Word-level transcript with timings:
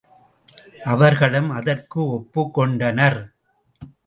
அவர்களும் 0.83 1.49
அதற்கு 1.49 1.99
ஒப்புக் 2.07 2.53
கொண்டனர். 2.53 3.21